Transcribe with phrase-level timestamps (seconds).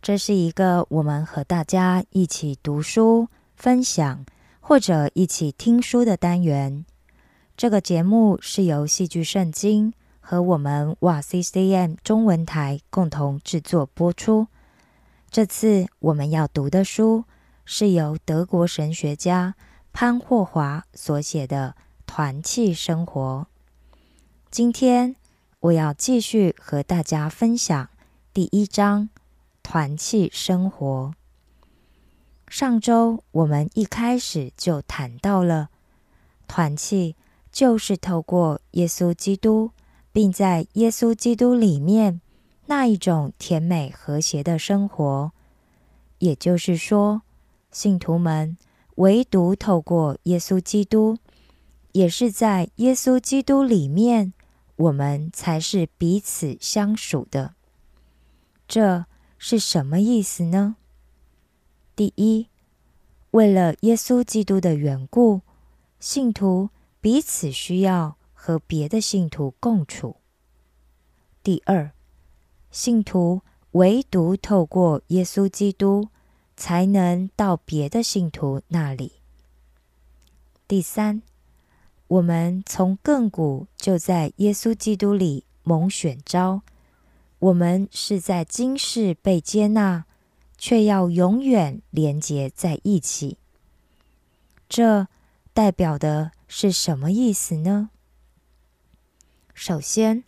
[0.00, 4.24] 这是一个我们和大家一起读书、分享
[4.60, 6.84] 或者一起听书的单元。
[7.56, 14.46] 这个节目是由戏剧圣经和我们瓦 C C M 中文台共同制作播出。
[15.30, 17.24] 这次我们要读的书
[17.64, 19.54] 是由德国神学家
[19.92, 21.74] 潘霍华所写的。
[22.08, 23.46] 团契生活。
[24.50, 25.14] 今天
[25.60, 27.90] 我要继续和大家分享
[28.32, 29.10] 第一章
[29.70, 31.12] 团契生活。
[32.46, 35.68] 上周我们一开始就谈到了
[36.46, 37.16] 团契，
[37.52, 39.72] 就是透过耶稣基督，
[40.10, 42.22] 并在耶稣基督里面
[42.64, 45.32] 那一种甜美和谐的生活。
[46.20, 47.20] 也就是说，
[47.70, 48.56] 信徒们
[48.94, 51.18] 唯独透过耶稣基督。
[51.92, 54.32] 也是在耶稣基督里面，
[54.76, 57.52] 我们才是彼此相属的。
[58.66, 59.04] 这
[59.38, 60.76] 是什么意思呢？
[61.96, 62.48] 第一，
[63.30, 65.40] 为了耶稣基督的缘故，
[65.98, 70.16] 信徒彼此需要和别的信徒共处。
[71.42, 71.92] 第二，
[72.70, 73.40] 信徒
[73.72, 76.08] 唯独透过耶稣基督，
[76.56, 79.12] 才能到别的信徒那里。
[80.66, 81.22] 第三。
[82.08, 86.62] 我们从亘古就在耶稣基督里蒙选召，
[87.38, 90.04] 我们是在今世被接纳，
[90.56, 93.38] 却要永远连结在一起。
[94.68, 95.08] 这
[95.54, 97.90] 代表的是什么意思呢？
[99.54, 100.24] 首先，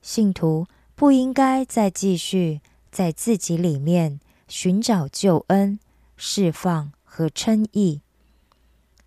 [0.00, 2.60] 信徒不应该再继续
[2.90, 5.78] 在自己里面寻找救恩、
[6.16, 8.00] 释放和称义，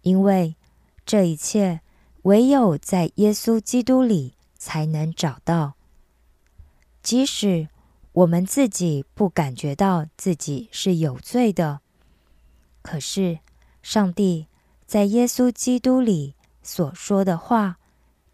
[0.01, 0.55] 因为
[1.05, 1.81] 这一切。
[2.23, 5.76] 唯有在耶稣基督里才能找到。
[7.07, 7.69] 即使
[8.11, 11.79] 我们自己不感觉到自己是有罪的，
[12.81, 13.39] 可是
[13.81, 14.47] 上帝
[14.85, 17.77] 在耶稣基督里所说的话，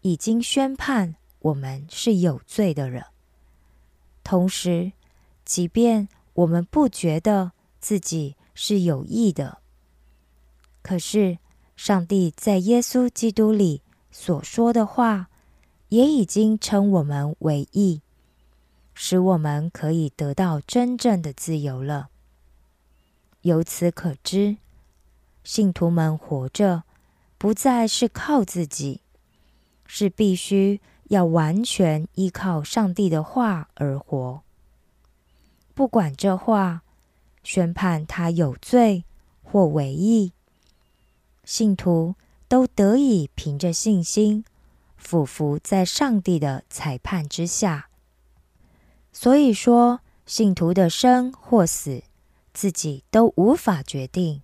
[0.00, 3.04] 已经宣判我们是有罪的人。
[4.24, 4.90] 同时，
[5.44, 9.58] 即便我们不觉得自己是有益的，
[10.82, 11.38] 可是
[11.76, 13.82] 上帝在耶稣基督里。
[14.10, 15.28] 所说的话
[15.90, 18.00] 也已经称我们为义，
[18.94, 22.08] 使我们可以得到真正的自由了。
[23.42, 24.56] 由此可知，
[25.42, 26.84] 信徒们活着
[27.36, 29.02] 不再是靠自己，
[29.84, 34.42] 是必须要完全依靠上帝的话而活。
[35.74, 36.82] 不管这话
[37.42, 39.04] 宣判他有罪
[39.42, 40.32] 或违义，
[41.44, 42.14] 信徒。
[42.46, 44.44] 都得以凭着信心，
[44.96, 47.88] 俯伏在上帝的裁判之下。
[49.16, 52.02] 所以说，信徒的生或死，
[52.52, 54.42] 自己都无法决定，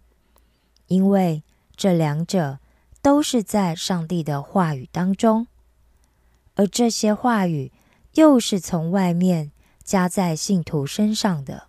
[0.87, 1.43] 因为
[1.75, 2.61] 这两者
[3.03, 5.49] 都是在上帝的话语当中，
[6.55, 7.73] 而这些话语
[8.15, 9.51] 又是从外面
[9.83, 11.65] 加在信徒身上的。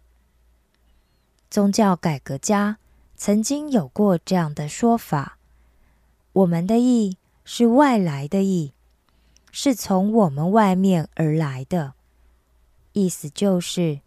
[1.49, 2.77] 宗教改革家
[3.15, 5.39] 曾经有过这样的说法：
[6.33, 8.73] 我们的义是外来的义，
[9.51, 11.95] 是从我们外面而来的。
[12.93, 14.01] 意思就是，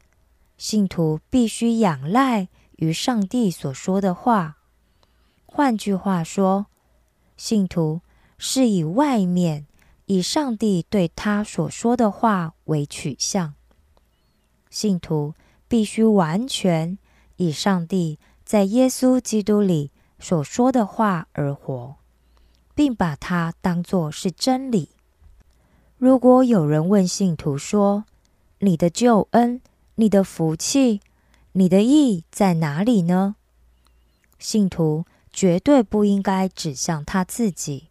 [0.57, 4.59] 信徒必须仰赖于上帝所说的话。
[5.47, 6.67] 换句话说，
[7.37, 8.01] 信徒
[8.37, 9.67] 是以外面、
[10.07, 13.55] 以上帝对他所说的话为取向。
[14.69, 15.35] 信徒
[15.69, 16.99] 必须完全
[17.37, 21.97] 以上帝在耶稣基督里所说的话而活，
[22.75, 24.91] 并把它当作是真理。
[25.97, 28.05] 如果有人问信徒说，
[28.65, 29.61] 你的救恩、
[29.97, 31.03] 你的福气、
[31.53, 33.37] 你的义在哪里呢？
[34.39, 37.91] 信徒绝对不应该指向他自己，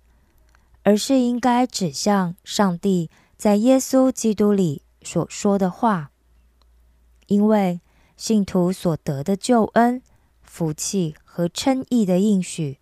[0.81, 6.09] 而是应该指向上帝在耶稣基督里所说的话。
[7.27, 7.79] 因为
[8.17, 10.01] 信徒所得的救恩、
[10.41, 12.79] 福气和称义的应许，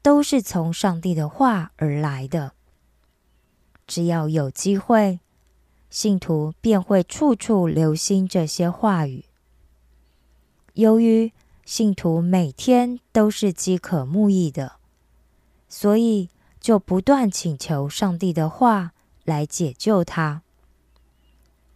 [0.00, 2.52] 都是从上帝的话而来的。
[3.86, 5.20] 只要有机会。
[5.90, 9.24] 信徒便会处处留心这些话语。
[10.74, 11.32] 由于
[11.64, 14.76] 信徒每天都是饥渴慕义的，
[15.68, 16.28] 所以
[16.60, 18.92] 就不断请求上帝的话
[19.24, 20.42] 来解救他。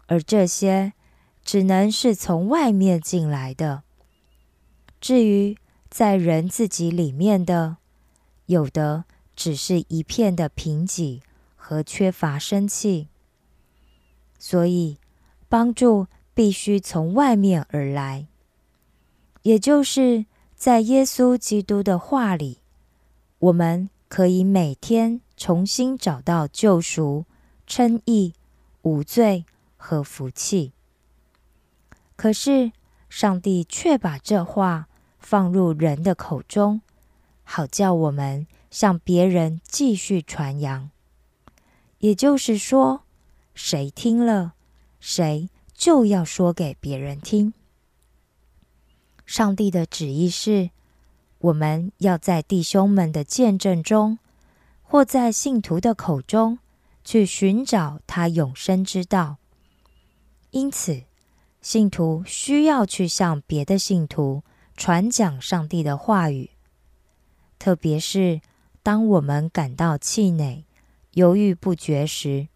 [0.06, 0.92] 而这些
[1.42, 3.82] 只能是从外面进来的。
[5.00, 5.56] 至于
[5.90, 7.78] 在人自己里面的，
[8.46, 9.04] 有的
[9.34, 11.20] 只是一片的贫瘠
[11.56, 13.08] 和缺乏生气。
[14.44, 14.98] 所以，
[15.48, 18.26] 帮助必须从外面而来，
[19.42, 22.58] 也就是在耶稣基督的话里，
[23.38, 27.24] 我们可以每天重新找到救赎、
[27.68, 28.34] 称义、
[28.82, 29.44] 无罪
[29.76, 30.72] 和福气。
[32.16, 32.72] 可是，
[33.08, 34.88] 上帝却把这话
[35.20, 36.80] 放入人的口中，
[37.44, 40.90] 好叫我们向别人继续传扬。
[41.98, 43.04] 也就是说。
[43.54, 44.54] 谁听了，
[45.00, 47.52] 谁就要说给别人听。
[49.26, 50.70] 上帝的旨意是，
[51.38, 54.18] 我们要在弟兄们的见证中，
[54.82, 56.58] 或在信徒的口中，
[57.04, 59.38] 去寻找他永生之道。
[60.50, 61.04] 因此，
[61.60, 64.42] 信徒需要去向别的信徒
[64.76, 66.50] 传讲上帝的话语，
[67.58, 68.40] 特别是
[68.82, 70.64] 当我们感到气馁、
[71.12, 72.48] 犹豫不决时。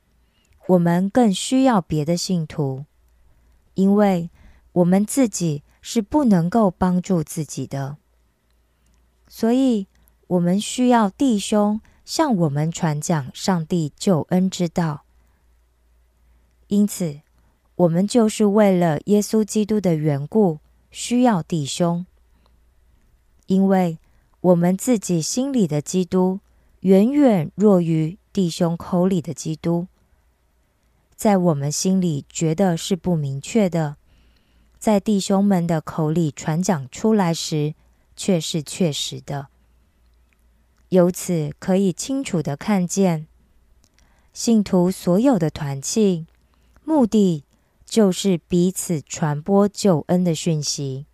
[0.68, 2.84] 我们更需要别的信徒，
[3.74, 4.30] 因为
[4.72, 7.98] 我们自己是不能够帮助自己的，
[9.28, 9.86] 所以
[10.26, 15.04] 我们需要弟兄向我们传讲上帝救恩之道。
[16.66, 17.20] 因此，
[17.76, 20.58] 我们就是为了耶稣基督的缘故
[20.90, 22.04] 需要弟兄，
[23.46, 23.98] 因为
[24.40, 26.40] 我们自己心里的基督
[26.80, 29.86] 远远弱于弟兄口里的基督。
[31.16, 33.96] 在我们心里觉得是不明确的，
[34.78, 37.74] 在弟兄们的口里传讲出来时，
[38.14, 39.48] 却是确实的。
[40.90, 43.26] 由此可以清楚的看见，
[44.34, 46.26] 信徒所有的团契
[46.84, 47.44] 目的
[47.86, 51.06] 就是彼此传播救恩的讯息。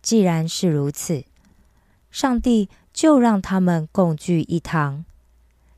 [0.00, 1.24] 既然是如此，
[2.10, 5.04] 上帝就让他们共聚一堂，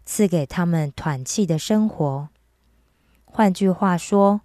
[0.07, 2.29] 赐给他们团契的生活。
[3.33, 4.41] 换句话说，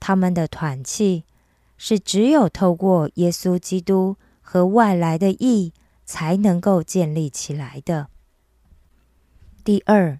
[0.00, 1.24] 他们的团契
[1.78, 5.72] 是只有透过耶稣基督和外来的义
[6.04, 8.08] 才能够建立起来的。
[9.62, 10.18] 第二，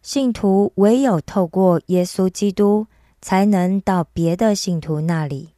[0.00, 2.86] 信徒唯有透过耶稣基督，
[3.20, 5.54] 才能到别的信徒那里。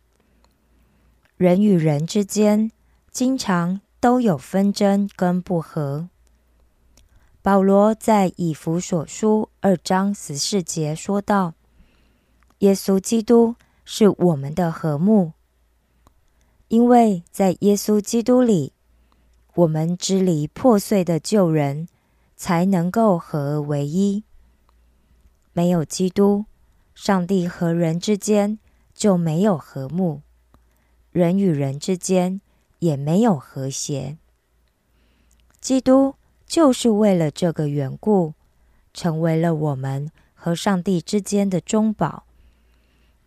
[1.36, 2.70] 人与人之间
[3.10, 6.08] 经常都有纷争跟不和。
[7.44, 11.52] 保罗在以弗所书二章十四节说道
[12.60, 15.34] ：“耶稣基督是我们的和睦，
[16.68, 18.72] 因为在耶稣基督里，
[19.56, 21.86] 我们支离破碎的旧人
[22.34, 24.24] 才能够合而为一。
[25.52, 26.46] 没有基督，
[26.94, 28.58] 上帝和人之间
[28.94, 30.22] 就没有和睦，
[31.12, 32.40] 人与人之间
[32.78, 34.16] 也没有和谐。
[35.60, 36.14] 基督。”
[36.46, 38.34] 就是为了这个缘故，
[38.92, 42.24] 成为了我们和上帝之间的中保，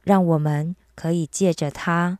[0.03, 2.19] 让我们可以借着它，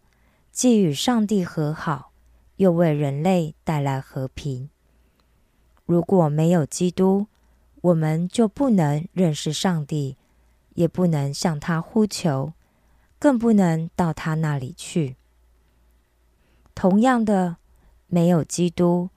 [0.52, 2.12] 既与上帝和好，
[2.58, 4.70] 又为人类带来和平。
[5.86, 7.28] 如果没有基督，
[7.82, 10.18] 我们就不能认识上帝，
[10.74, 12.52] 也不能向他呼求，
[13.18, 15.16] 更不能到他那里去。
[16.76, 17.58] 同样的，
[18.08, 19.10] 没有基督，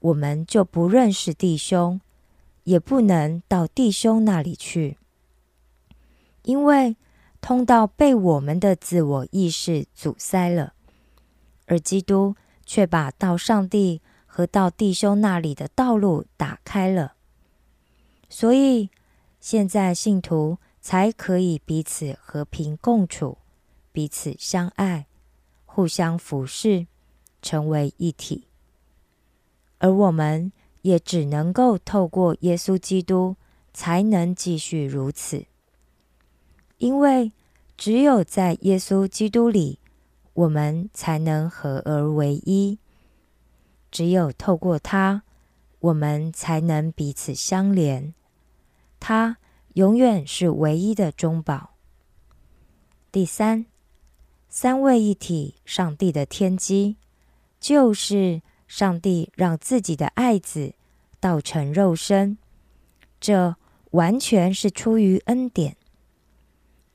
[0.00, 2.00] 我们就不认识弟兄，
[2.64, 4.98] 也不能到弟兄那里去，
[6.42, 6.96] 因为
[7.40, 10.74] 通道被我们的自我意识阻塞了，
[11.66, 17.14] 而基督却把到上帝和到弟兄那里的道路打开了。
[18.28, 18.90] 所以，
[19.40, 23.38] 现在信徒才可以彼此和平共处，
[23.92, 25.06] 彼此相爱，
[25.64, 26.86] 互相服侍，
[27.40, 28.48] 成为一体。
[29.78, 30.52] 而我们
[30.82, 33.36] 也只能够透过耶稣基督，
[33.72, 35.46] 才能继续如此。
[36.78, 37.32] 因为
[37.76, 39.78] 只有在耶稣基督里，
[40.34, 42.78] 我们才能合而为一。
[43.90, 45.22] 只有透过他。
[45.78, 48.14] 我们才能彼此相连，
[48.98, 49.36] 它
[49.74, 51.74] 永远是唯一的中保。
[53.12, 53.66] 第三，
[54.48, 56.96] 三位一体，上帝的天机，
[57.60, 60.74] 就是上帝让自己的爱子
[61.20, 62.38] 道成肉身，
[63.20, 63.56] 这
[63.92, 65.76] 完全是出于恩典，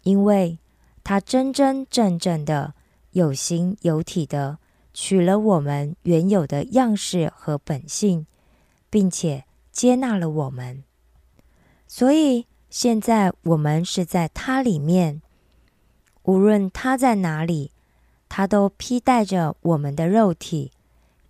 [0.03, 0.59] 因为
[1.03, 2.73] 他真真正正的
[3.11, 4.59] 有形有体的
[4.93, 8.25] 取了我们原有的样式和本性。
[8.91, 10.83] 并且接纳了我们，
[11.87, 15.21] 所以现在我们是在他里面。
[16.23, 17.71] 无论他在哪里，
[18.27, 20.73] 他都披戴着我们的肉体，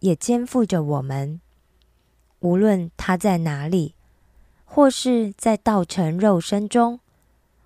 [0.02, 1.42] 也肩负着我们。
[2.42, 3.96] 无论他在哪里，
[4.66, 7.00] 或是在道成肉身中，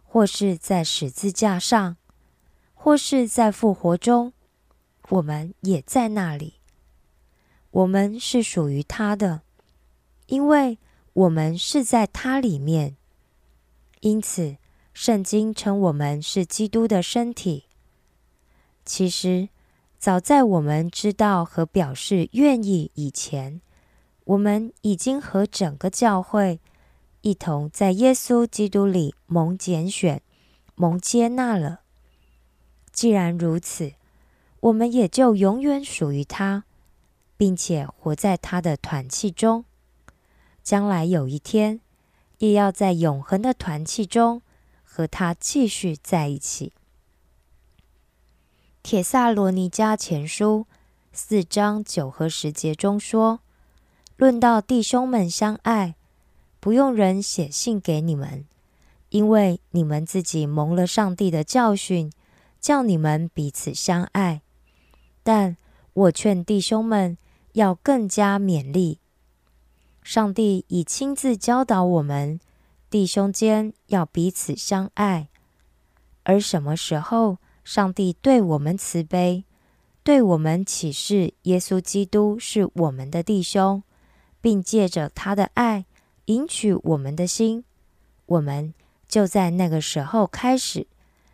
[0.03, 1.97] 或是在十字架上，
[2.73, 4.31] 或是在复活中，
[5.09, 6.61] 我们也在那里。
[7.71, 9.41] 我们是属于他的。
[10.27, 10.79] 因为
[11.13, 12.97] 我们是在他里面，
[13.99, 14.57] 因此
[14.91, 17.65] 圣经称我们是基督的身体。
[18.83, 19.49] 其实，
[19.97, 23.61] 早在我们知道和表示愿意以前，
[24.25, 26.59] 我们已经和整个教会
[27.21, 30.21] 一同在耶稣基督里蒙拣选、
[30.75, 31.81] 蒙接纳了。
[32.91, 33.93] 既然如此，
[34.59, 36.65] 我们也就永远属于他，
[37.35, 39.65] 并且活在他的团契中。
[40.63, 41.81] 将来有一天，
[42.37, 44.41] 也要在永恒的团契中
[44.83, 46.73] 和他继续在一起。
[48.85, 50.67] 铁萨罗尼迦前书
[51.11, 53.39] 四章九和十节中说
[54.15, 55.95] ：“论到弟兄们相爱，
[56.59, 58.45] 不用人写信给你们，
[59.09, 62.11] 因为你们自己蒙了上帝的教训，
[62.61, 64.43] 叫你们彼此相爱。
[65.23, 65.57] 但
[65.93, 67.17] 我劝弟兄们
[67.53, 68.99] 要更加勉励。”
[70.03, 72.39] 上帝已亲自教导我们，
[72.91, 75.29] 弟兄间要彼此相爱。
[76.21, 79.43] 而什么时候上帝对我们慈悲，
[80.03, 83.83] 对我们启示耶稣基督是我们的弟兄，
[84.39, 85.85] 并借着他的爱
[86.27, 87.65] 赢取我们的心，
[88.27, 88.73] 我们
[89.09, 90.87] 就在那个时候开始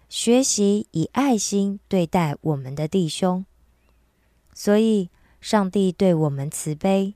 [0.10, 3.46] 学习以爱心对待我们的弟兄。
[4.56, 7.14] 所以，上帝对我们慈悲，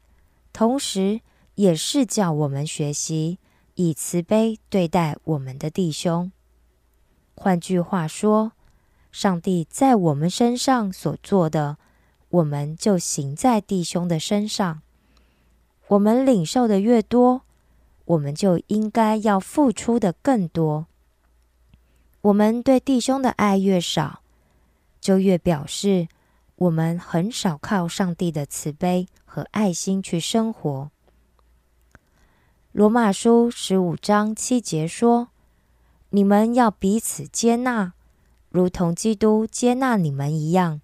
[0.54, 1.22] 同时。
[1.56, 3.40] 也是叫我们学习
[3.76, 6.30] 以慈悲对待我们的弟兄。
[7.34, 8.52] 换句话说，
[9.16, 11.78] 上帝在我们身上所做的，
[12.28, 14.82] 我们就行在弟兄的身上。
[15.88, 17.44] 我们领受的越多，
[18.04, 20.88] 我们就应该要付出的更多。
[22.24, 24.20] 我们对弟兄的爱越少，
[25.00, 26.10] 就越表示
[26.58, 30.92] 我们很少靠上帝的慈悲和爱心去生活。
[32.74, 35.30] 罗马书十五章七节说
[36.12, 37.94] ：“你们要彼此接纳，
[38.56, 40.80] 如同基督接纳你们一样，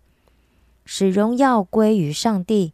[0.84, 2.74] 使荣耀归于上帝。”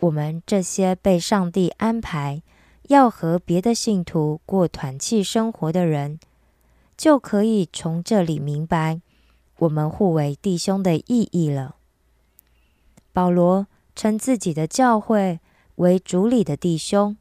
[0.00, 2.42] 我们这些被上帝安排
[2.88, 6.18] 要和别的信徒过团契生活的人，
[6.96, 9.00] 就可以从这里明白
[9.58, 11.76] 我们互为弟兄的意义了。
[13.12, 15.38] 保罗称自己的教会
[15.76, 17.16] 为主里的弟兄。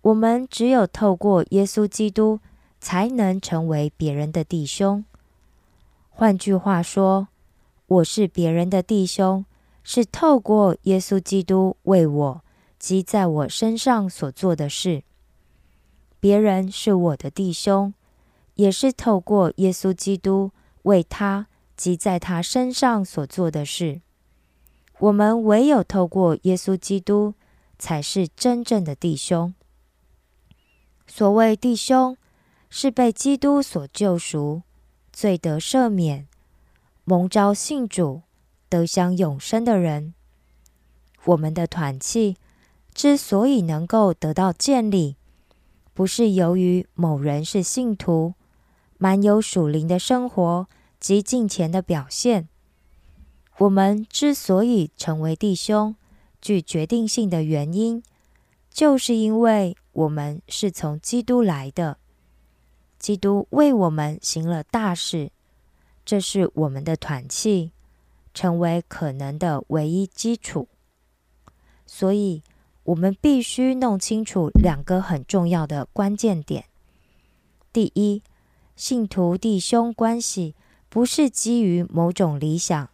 [0.00, 2.40] 我们只有透过耶稣基督，
[2.80, 5.04] 才能成为别人的弟兄。
[6.18, 7.28] 换句话说，
[7.86, 9.44] 我是别人的弟兄，
[9.82, 12.44] 是透过耶稣基督为我
[12.78, 15.02] 及在我身上所做的事。
[16.18, 17.92] 别人是我的弟兄，
[18.54, 20.52] 也是透过耶稣基督
[20.84, 24.00] 为他及在他身上所做的事。
[25.00, 27.34] 我们唯有透过耶稣基督，
[27.78, 29.52] 才是真正的弟兄。
[31.06, 32.16] 所谓弟兄，
[32.70, 34.62] 是被基督所救赎、
[35.16, 36.28] 罪得赦免、
[37.04, 38.20] 蒙召信主、
[38.68, 40.12] 得享永生的人。
[41.24, 42.36] 我们的团契
[42.92, 45.16] 之所以能够得到建立，
[45.94, 48.34] 不是由于某人是信徒，
[48.98, 50.68] 满有属灵的生活
[51.00, 52.50] 及敬虔的表现。
[53.56, 55.96] 我们之所以成为弟兄，
[56.42, 58.02] 具决定性的原因，
[58.70, 61.96] 就是因为我们是从基督来的，
[62.98, 65.30] 基督为我们行了大事，
[66.04, 67.72] 这是我们的团契
[68.34, 70.68] 成为可能的唯一基础。
[71.86, 72.42] 所以，
[72.84, 76.64] 我们必须弄清楚两个很重要的关键点：
[77.72, 78.22] 第一，
[78.74, 80.54] 信徒弟兄关系
[80.88, 82.88] 不是基于某种理想。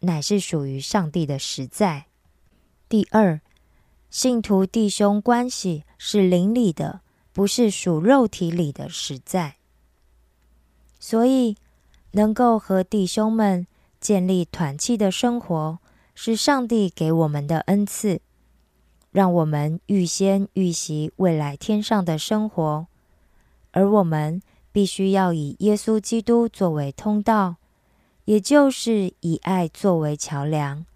[0.00, 2.04] 乃是属于上帝的实在。
[2.86, 3.40] 第二，
[4.10, 7.00] 信徒弟兄关系是灵里的，
[7.36, 9.56] 不是属肉体里的实在。
[10.98, 11.54] 所以，
[12.12, 13.66] 能够和弟兄们
[14.00, 15.78] 建立团契的生活，
[16.14, 18.22] 是上帝给我们的恩赐，
[19.10, 22.86] 让我们预先预习未来天上的生活。
[23.72, 24.40] 而我们
[24.72, 27.56] 必须要以耶稣基督作为通道。
[28.24, 30.86] 也就是以爱作为桥梁，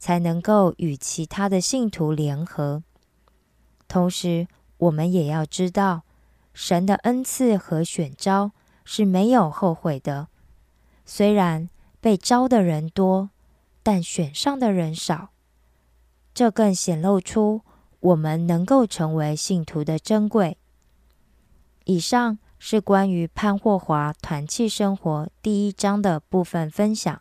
[0.00, 2.82] 才能够与其他的信徒联合。
[3.86, 6.02] 同时，我们也要知道，
[6.52, 8.52] 神的恩赐和选召
[8.84, 10.28] 是没有后悔的。
[11.04, 11.68] 虽然
[12.00, 13.30] 被招的人多，
[13.82, 15.30] 但选上的人少，
[16.34, 17.62] 这更显露出
[18.00, 20.58] 我们能够成为信徒的珍贵。
[21.84, 22.38] 以上。
[22.58, 27.20] 是关于潘霍华团契生活第一章的部分分享。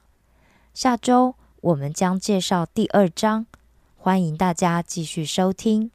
[0.74, 3.46] 下周我们将介绍第二章，
[3.98, 5.92] 欢迎大家继续收听。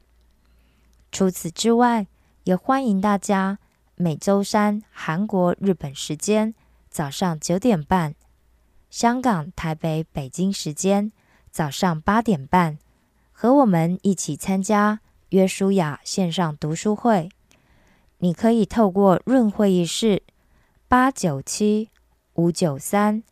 [1.13, 2.07] 除此之外，
[2.45, 3.59] 也欢迎大家
[3.97, 6.55] 每周三韩国、日本时间
[6.89, 8.15] 早上九点半，
[8.89, 11.13] 香港、台北、北京时间
[11.51, 12.79] 早上八点半，
[13.33, 17.29] 和我们一起参加约书亚线上读书会。
[18.19, 20.23] 你可以透过润会议室
[20.89, 21.91] 八九七
[22.35, 23.23] 五九三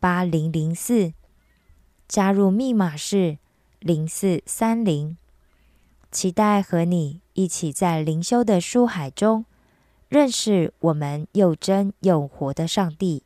[0.00, 1.12] 八零零四
[2.06, 3.38] 加入，密码是
[3.78, 5.16] 零四三零。
[6.10, 9.44] 期待和你一起在灵修的书海中
[10.08, 13.22] 认识我们又真又活的上帝。